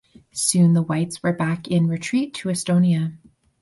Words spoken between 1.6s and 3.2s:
in retreat to Estonia.